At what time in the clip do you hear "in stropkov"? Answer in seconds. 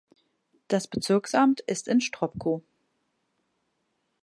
1.87-2.63